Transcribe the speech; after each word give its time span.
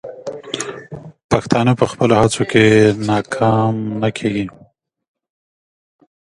پښتانه 1.31 1.71
په 1.79 1.85
خپلو 1.91 2.13
هڅو 2.21 2.41
کې 2.51 2.65
ناکام 3.09 3.75
نه 4.01 4.09
کیږي. 4.17 4.45